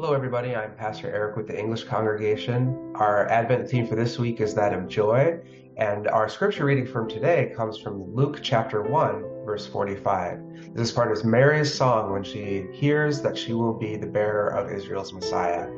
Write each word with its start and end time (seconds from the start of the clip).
Hello, 0.00 0.12
everybody. 0.12 0.54
I'm 0.54 0.76
Pastor 0.76 1.12
Eric 1.12 1.34
with 1.34 1.48
the 1.48 1.58
English 1.58 1.82
congregation. 1.82 2.92
Our 2.94 3.26
Advent 3.30 3.68
theme 3.68 3.84
for 3.84 3.96
this 3.96 4.16
week 4.16 4.40
is 4.40 4.54
that 4.54 4.72
of 4.72 4.86
joy, 4.86 5.40
and 5.76 6.06
our 6.06 6.28
scripture 6.28 6.66
reading 6.66 6.86
from 6.86 7.08
today 7.08 7.52
comes 7.56 7.80
from 7.80 8.14
Luke 8.14 8.38
chapter 8.40 8.80
1, 8.80 9.44
verse 9.44 9.66
45. 9.66 10.72
This 10.72 10.92
part 10.92 11.10
is 11.10 11.24
Mary's 11.24 11.74
song 11.74 12.12
when 12.12 12.22
she 12.22 12.68
hears 12.72 13.22
that 13.22 13.36
she 13.36 13.54
will 13.54 13.76
be 13.76 13.96
the 13.96 14.06
bearer 14.06 14.50
of 14.50 14.70
Israel's 14.70 15.12
Messiah. 15.12 15.68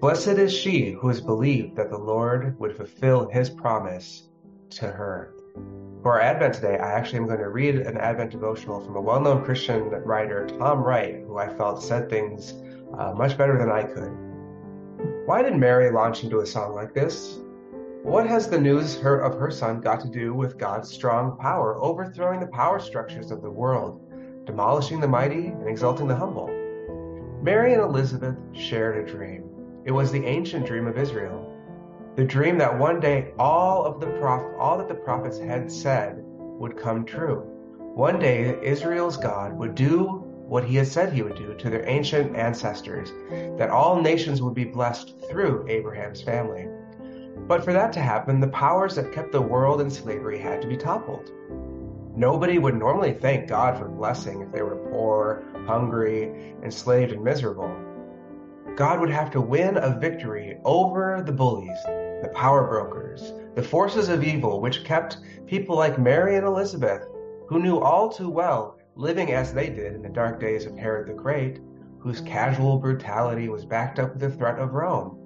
Blessed 0.00 0.28
is 0.28 0.50
she 0.50 0.92
who 0.92 1.08
has 1.08 1.20
believed 1.20 1.76
that 1.76 1.90
the 1.90 1.98
Lord 1.98 2.58
would 2.58 2.74
fulfill 2.74 3.28
his 3.28 3.50
promise 3.50 4.30
to 4.70 4.86
her. 4.86 5.34
For 6.02 6.14
our 6.14 6.20
Advent 6.22 6.54
today, 6.54 6.78
I 6.78 6.92
actually 6.92 7.18
am 7.18 7.26
going 7.26 7.38
to 7.38 7.50
read 7.50 7.74
an 7.76 7.98
Advent 7.98 8.30
devotional 8.30 8.80
from 8.80 8.96
a 8.96 9.00
well 9.02 9.20
known 9.20 9.44
Christian 9.44 9.90
writer, 9.90 10.46
Tom 10.58 10.82
Wright, 10.82 11.16
who 11.26 11.36
I 11.36 11.54
felt 11.54 11.82
said 11.82 12.08
things 12.08 12.54
uh, 12.98 13.12
much 13.12 13.36
better 13.38 13.58
than 13.58 13.70
I 13.70 13.84
could. 13.84 14.12
Why 15.26 15.42
did 15.42 15.56
Mary 15.56 15.90
launch 15.90 16.24
into 16.24 16.40
a 16.40 16.46
song 16.46 16.74
like 16.74 16.94
this? 16.94 17.38
What 18.02 18.26
has 18.26 18.48
the 18.48 18.60
news 18.60 18.98
her, 18.98 19.20
of 19.20 19.38
her 19.38 19.50
son 19.50 19.80
got 19.80 20.00
to 20.00 20.08
do 20.08 20.34
with 20.34 20.58
God's 20.58 20.90
strong 20.90 21.36
power, 21.38 21.76
overthrowing 21.80 22.40
the 22.40 22.48
power 22.48 22.80
structures 22.80 23.30
of 23.30 23.42
the 23.42 23.50
world, 23.50 24.00
demolishing 24.44 24.98
the 24.98 25.06
mighty 25.06 25.46
and 25.46 25.68
exalting 25.68 26.08
the 26.08 26.16
humble? 26.16 26.48
Mary 27.42 27.72
and 27.72 27.82
Elizabeth 27.82 28.36
shared 28.52 28.96
a 28.96 29.10
dream. 29.10 29.44
It 29.84 29.92
was 29.92 30.10
the 30.10 30.24
ancient 30.24 30.66
dream 30.66 30.86
of 30.86 30.98
Israel. 30.98 31.48
The 32.16 32.24
dream 32.24 32.58
that 32.58 32.78
one 32.78 33.00
day 33.00 33.32
all 33.38 33.84
of 33.84 34.00
the 34.00 34.08
prof- 34.18 34.54
all 34.58 34.78
that 34.78 34.88
the 34.88 34.94
prophets 34.94 35.38
had 35.38 35.70
said 35.70 36.16
would 36.18 36.76
come 36.76 37.04
true. 37.04 37.40
One 37.94 38.18
day 38.18 38.58
Israel's 38.62 39.16
God 39.16 39.56
would 39.58 39.74
do 39.74 40.21
what 40.52 40.64
he 40.64 40.76
had 40.76 40.86
said 40.86 41.10
he 41.10 41.22
would 41.22 41.34
do 41.34 41.54
to 41.54 41.70
their 41.70 41.88
ancient 41.88 42.36
ancestors, 42.36 43.14
that 43.56 43.70
all 43.70 43.98
nations 43.98 44.42
would 44.42 44.52
be 44.52 44.64
blessed 44.64 45.14
through 45.30 45.64
Abraham's 45.66 46.20
family. 46.20 46.68
But 47.48 47.64
for 47.64 47.72
that 47.72 47.90
to 47.94 48.00
happen, 48.00 48.38
the 48.38 48.48
powers 48.48 48.94
that 48.96 49.14
kept 49.14 49.32
the 49.32 49.40
world 49.40 49.80
in 49.80 49.88
slavery 49.88 50.38
had 50.38 50.60
to 50.60 50.68
be 50.68 50.76
toppled. 50.76 51.32
Nobody 52.14 52.58
would 52.58 52.74
normally 52.74 53.14
thank 53.14 53.48
God 53.48 53.78
for 53.78 53.88
blessing 53.88 54.42
if 54.42 54.52
they 54.52 54.60
were 54.60 54.76
poor, 54.90 55.42
hungry, 55.66 56.54
enslaved, 56.62 57.12
and 57.12 57.24
miserable. 57.24 57.74
God 58.76 59.00
would 59.00 59.08
have 59.08 59.30
to 59.30 59.40
win 59.40 59.78
a 59.78 59.98
victory 59.98 60.58
over 60.66 61.22
the 61.24 61.32
bullies, 61.32 61.82
the 61.86 62.30
power 62.34 62.66
brokers, 62.66 63.32
the 63.54 63.62
forces 63.62 64.10
of 64.10 64.22
evil 64.22 64.60
which 64.60 64.84
kept 64.84 65.16
people 65.46 65.76
like 65.76 65.98
Mary 65.98 66.36
and 66.36 66.44
Elizabeth, 66.44 67.06
who 67.46 67.58
knew 67.58 67.78
all 67.78 68.10
too 68.10 68.28
well 68.28 68.76
living 68.96 69.32
as 69.32 69.54
they 69.54 69.68
did 69.68 69.94
in 69.94 70.02
the 70.02 70.08
dark 70.08 70.38
days 70.38 70.66
of 70.66 70.76
Herod 70.76 71.08
the 71.08 71.14
Great, 71.14 71.60
whose 71.98 72.20
casual 72.20 72.78
brutality 72.78 73.48
was 73.48 73.64
backed 73.64 73.98
up 73.98 74.12
with 74.12 74.20
the 74.20 74.30
threat 74.30 74.58
of 74.58 74.74
Rome. 74.74 75.18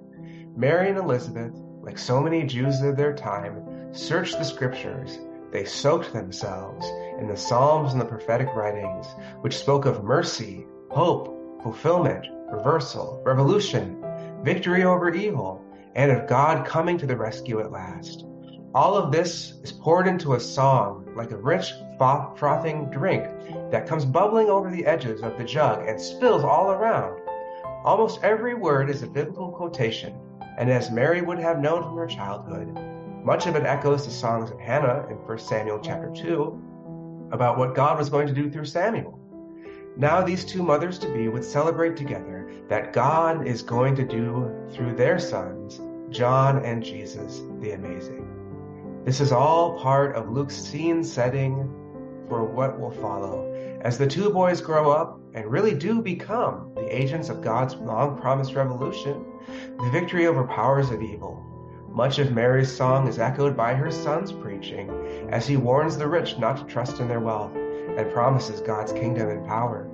Mary 0.55 0.89
and 0.89 0.97
Elizabeth, 0.97 1.53
like 1.81 1.97
so 1.97 2.21
many 2.21 2.43
Jews 2.43 2.81
of 2.81 2.95
their 2.95 3.13
time, 3.13 3.93
searched 3.93 4.37
the 4.37 4.45
scriptures. 4.45 5.19
They 5.51 5.65
soaked 5.65 6.13
themselves 6.13 6.87
in 7.19 7.27
the 7.27 7.37
Psalms 7.37 7.91
and 7.91 8.01
the 8.01 8.05
prophetic 8.05 8.49
writings, 8.55 9.07
which 9.41 9.57
spoke 9.57 9.85
of 9.85 10.03
mercy, 10.03 10.65
hope, 10.89 11.61
fulfillment, 11.61 12.27
reversal, 12.51 13.21
revolution, 13.25 14.03
victory 14.43 14.83
over 14.83 15.13
evil, 15.13 15.63
and 15.95 16.11
of 16.11 16.27
God 16.27 16.65
coming 16.65 16.97
to 16.99 17.05
the 17.05 17.17
rescue 17.17 17.59
at 17.59 17.71
last. 17.71 18.25
All 18.77 18.95
of 18.95 19.11
this 19.11 19.53
is 19.63 19.71
poured 19.71 20.07
into 20.07 20.35
a 20.35 20.39
song 20.39 21.11
like 21.15 21.31
a 21.31 21.37
rich, 21.37 21.73
frothing 21.97 22.91
drink 22.91 23.23
that 23.71 23.87
comes 23.87 24.05
bubbling 24.05 24.51
over 24.51 24.69
the 24.69 24.85
edges 24.85 25.23
of 25.23 25.35
the 25.35 25.43
jug 25.43 25.87
and 25.87 25.99
spills 25.99 26.43
all 26.43 26.69
around. 26.69 27.19
Almost 27.83 28.23
every 28.23 28.53
word 28.53 28.91
is 28.91 29.01
a 29.01 29.07
biblical 29.07 29.49
quotation, 29.49 30.13
and 30.59 30.69
as 30.69 30.91
Mary 30.91 31.23
would 31.23 31.39
have 31.39 31.59
known 31.59 31.81
from 31.81 31.97
her 31.97 32.05
childhood, 32.05 32.67
much 33.25 33.47
of 33.47 33.55
it 33.55 33.63
echoes 33.63 34.05
the 34.05 34.11
songs 34.11 34.51
of 34.51 34.59
Hannah 34.59 35.07
in 35.09 35.15
1 35.15 35.39
Samuel 35.39 35.79
chapter 35.81 36.11
2 36.11 37.29
about 37.31 37.57
what 37.57 37.73
God 37.73 37.97
was 37.97 38.11
going 38.11 38.27
to 38.27 38.33
do 38.33 38.47
through 38.47 38.65
Samuel. 38.65 39.19
Now 39.97 40.21
these 40.21 40.45
two 40.45 40.61
mothers 40.61 40.99
to 40.99 41.11
be 41.11 41.29
would 41.29 41.43
celebrate 41.43 41.97
together 41.97 42.47
that 42.69 42.93
God 42.93 43.47
is 43.47 43.63
going 43.63 43.95
to 43.95 44.05
do 44.05 44.53
through 44.71 44.95
their 44.95 45.17
sons, 45.17 45.81
John 46.15 46.63
and 46.63 46.83
Jesus 46.83 47.41
the 47.59 47.71
Amazing. 47.71 48.46
This 49.07 49.21
is 49.21 49.31
all 49.31 49.79
part 49.79 50.17
of 50.17 50.31
Luke's 50.31 50.57
scene 50.57 51.01
setting 51.01 51.73
for 52.27 52.43
what 52.43 52.77
will 52.77 52.91
follow 52.91 53.53
as 53.79 53.97
the 53.97 54.05
two 54.05 54.29
boys 54.29 54.59
grow 54.59 54.91
up 54.91 55.17
and 55.33 55.49
really 55.49 55.73
do 55.73 56.01
become 56.01 56.73
the 56.75 56.93
agents 56.93 57.29
of 57.29 57.41
God's 57.41 57.75
long 57.75 58.17
promised 58.19 58.53
revolution, 58.53 59.25
the 59.79 59.89
victory 59.93 60.27
over 60.27 60.43
powers 60.43 60.91
of 60.91 61.01
evil. 61.01 61.41
Much 61.89 62.19
of 62.19 62.33
Mary's 62.33 62.69
song 62.69 63.07
is 63.07 63.17
echoed 63.17 63.55
by 63.55 63.73
her 63.73 63.91
son's 63.91 64.33
preaching 64.33 64.89
as 65.29 65.47
he 65.47 65.55
warns 65.55 65.95
the 65.95 66.05
rich 66.05 66.37
not 66.37 66.57
to 66.57 66.65
trust 66.65 66.99
in 66.99 67.07
their 67.07 67.21
wealth 67.21 67.55
and 67.55 68.11
promises 68.11 68.59
God's 68.59 68.91
kingdom 68.91 69.29
and 69.29 69.47
power. 69.47 69.89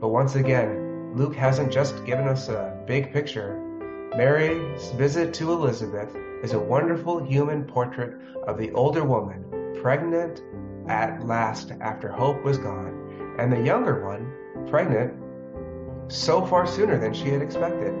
But 0.00 0.08
once 0.08 0.34
again, 0.34 1.16
Luke 1.16 1.34
hasn't 1.34 1.72
just 1.72 2.04
given 2.04 2.28
us 2.28 2.50
a 2.50 2.78
big 2.86 3.10
picture. 3.10 3.69
Mary's 4.16 4.90
visit 4.92 5.32
to 5.34 5.52
Elizabeth 5.52 6.16
is 6.42 6.52
a 6.52 6.58
wonderful 6.58 7.24
human 7.24 7.64
portrait 7.64 8.20
of 8.48 8.58
the 8.58 8.72
older 8.72 9.04
woman, 9.04 9.44
pregnant 9.80 10.42
at 10.88 11.24
last 11.24 11.72
after 11.80 12.10
hope 12.10 12.42
was 12.42 12.58
gone, 12.58 13.36
and 13.38 13.52
the 13.52 13.62
younger 13.62 14.04
one, 14.04 14.66
pregnant 14.68 15.14
so 16.10 16.44
far 16.44 16.66
sooner 16.66 16.98
than 16.98 17.14
she 17.14 17.28
had 17.28 17.40
expected. 17.40 17.94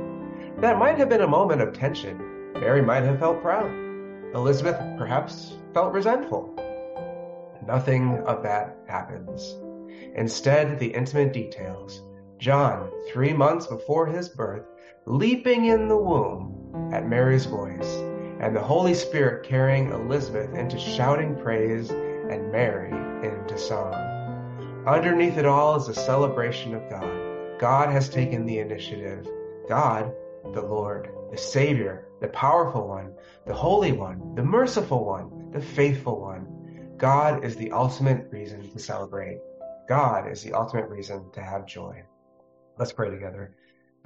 That 0.58 0.78
might 0.78 0.98
have 0.98 1.08
been 1.08 1.22
a 1.22 1.28
moment 1.28 1.62
of 1.62 1.72
tension. 1.72 2.18
Mary 2.54 2.82
might 2.82 3.04
have 3.04 3.20
felt 3.20 3.40
proud. 3.40 3.70
Elizabeth 4.34 4.78
perhaps 4.98 5.58
felt 5.72 5.92
resentful. 5.92 6.52
Nothing 7.64 8.18
of 8.26 8.42
that 8.42 8.76
happens. 8.88 9.54
Instead, 10.16 10.80
the 10.80 10.92
intimate 10.92 11.32
details. 11.32 12.02
John, 12.40 12.90
three 13.12 13.34
months 13.34 13.66
before 13.66 14.06
his 14.06 14.30
birth, 14.30 14.64
leaping 15.04 15.66
in 15.66 15.88
the 15.88 15.96
womb 15.96 16.90
at 16.90 17.06
Mary's 17.06 17.44
voice, 17.44 17.96
and 18.40 18.56
the 18.56 18.62
Holy 18.62 18.94
Spirit 18.94 19.46
carrying 19.46 19.92
Elizabeth 19.92 20.54
into 20.54 20.78
shouting 20.78 21.36
praise 21.36 21.90
and 21.90 22.50
Mary 22.50 22.90
into 23.22 23.58
song. 23.58 23.92
Underneath 24.86 25.36
it 25.36 25.44
all 25.44 25.76
is 25.76 25.88
a 25.88 25.94
celebration 25.94 26.74
of 26.74 26.88
God. 26.88 27.58
God 27.58 27.90
has 27.90 28.08
taken 28.08 28.46
the 28.46 28.60
initiative. 28.60 29.28
God, 29.68 30.10
the 30.54 30.62
Lord, 30.62 31.10
the 31.30 31.36
Savior, 31.36 32.06
the 32.22 32.28
powerful 32.28 32.88
one, 32.88 33.12
the 33.46 33.52
Holy 33.52 33.92
One, 33.92 34.34
the 34.34 34.42
merciful 34.42 35.04
one, 35.04 35.50
the 35.52 35.60
faithful 35.60 36.18
one. 36.18 36.46
God 36.96 37.44
is 37.44 37.56
the 37.56 37.72
ultimate 37.72 38.28
reason 38.30 38.70
to 38.70 38.78
celebrate. 38.78 39.40
God 39.86 40.26
is 40.26 40.42
the 40.42 40.54
ultimate 40.54 40.88
reason 40.88 41.30
to 41.32 41.42
have 41.42 41.66
joy. 41.66 42.02
Let's 42.80 42.92
pray 42.92 43.10
together. 43.10 43.54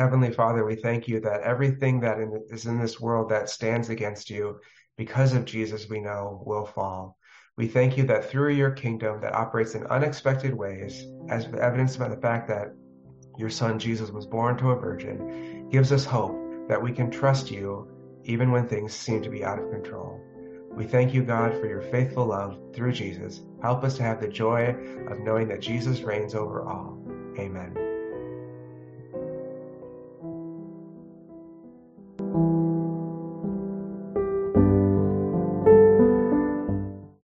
Heavenly 0.00 0.32
Father, 0.32 0.64
we 0.64 0.74
thank 0.74 1.06
you 1.06 1.20
that 1.20 1.42
everything 1.42 2.00
that 2.00 2.18
is 2.50 2.66
in 2.66 2.80
this 2.80 3.00
world 3.00 3.30
that 3.30 3.48
stands 3.48 3.88
against 3.88 4.30
you 4.30 4.58
because 4.96 5.32
of 5.32 5.44
Jesus, 5.44 5.88
we 5.88 6.00
know 6.00 6.42
will 6.44 6.66
fall. 6.66 7.16
We 7.56 7.68
thank 7.68 7.96
you 7.96 8.02
that 8.06 8.28
through 8.28 8.54
your 8.54 8.72
kingdom 8.72 9.20
that 9.20 9.32
operates 9.32 9.76
in 9.76 9.86
unexpected 9.86 10.52
ways, 10.52 11.06
as 11.28 11.44
evidenced 11.44 12.00
by 12.00 12.08
the 12.08 12.16
fact 12.16 12.48
that 12.48 12.74
your 13.38 13.48
son 13.48 13.78
Jesus 13.78 14.10
was 14.10 14.26
born 14.26 14.56
to 14.58 14.72
a 14.72 14.80
virgin, 14.80 15.68
gives 15.70 15.92
us 15.92 16.04
hope 16.04 16.36
that 16.66 16.82
we 16.82 16.90
can 16.90 17.12
trust 17.12 17.52
you 17.52 17.88
even 18.24 18.50
when 18.50 18.66
things 18.66 18.92
seem 18.92 19.22
to 19.22 19.30
be 19.30 19.44
out 19.44 19.60
of 19.60 19.70
control. 19.70 20.20
We 20.72 20.84
thank 20.84 21.14
you, 21.14 21.22
God, 21.22 21.52
for 21.60 21.68
your 21.68 21.82
faithful 21.82 22.26
love 22.26 22.58
through 22.74 22.94
Jesus. 22.94 23.40
Help 23.62 23.84
us 23.84 23.96
to 23.98 24.02
have 24.02 24.20
the 24.20 24.26
joy 24.26 24.74
of 25.08 25.20
knowing 25.20 25.46
that 25.46 25.60
Jesus 25.60 26.00
reigns 26.00 26.34
over 26.34 26.68
all. 26.68 26.98
Amen. 27.38 27.83